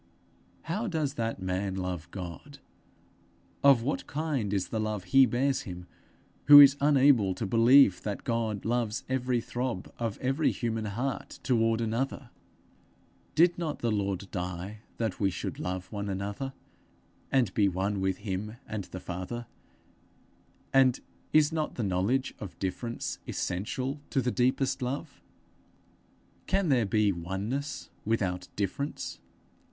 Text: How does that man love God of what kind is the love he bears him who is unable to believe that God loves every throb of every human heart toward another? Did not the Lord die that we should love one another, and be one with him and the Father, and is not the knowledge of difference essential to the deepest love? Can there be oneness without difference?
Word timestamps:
How 0.63 0.87
does 0.87 1.13
that 1.13 1.39
man 1.39 1.75
love 1.75 2.09
God 2.09 2.57
of 3.63 3.83
what 3.83 4.07
kind 4.07 4.51
is 4.51 4.69
the 4.69 4.79
love 4.79 5.03
he 5.03 5.27
bears 5.27 5.61
him 5.61 5.85
who 6.45 6.59
is 6.59 6.75
unable 6.81 7.35
to 7.35 7.45
believe 7.45 8.01
that 8.01 8.23
God 8.23 8.65
loves 8.65 9.03
every 9.07 9.39
throb 9.39 9.93
of 9.99 10.17
every 10.17 10.49
human 10.49 10.85
heart 10.85 11.39
toward 11.43 11.81
another? 11.81 12.31
Did 13.35 13.59
not 13.59 13.77
the 13.77 13.91
Lord 13.91 14.31
die 14.31 14.79
that 14.97 15.19
we 15.19 15.29
should 15.29 15.59
love 15.59 15.91
one 15.91 16.09
another, 16.09 16.53
and 17.31 17.53
be 17.53 17.67
one 17.67 18.01
with 18.01 18.17
him 18.25 18.55
and 18.67 18.85
the 18.85 18.99
Father, 18.99 19.45
and 20.73 20.99
is 21.31 21.51
not 21.51 21.75
the 21.75 21.83
knowledge 21.83 22.33
of 22.39 22.57
difference 22.57 23.19
essential 23.27 23.99
to 24.09 24.19
the 24.19 24.31
deepest 24.31 24.81
love? 24.81 25.21
Can 26.47 26.69
there 26.69 26.87
be 26.87 27.11
oneness 27.11 27.91
without 28.03 28.47
difference? 28.55 29.19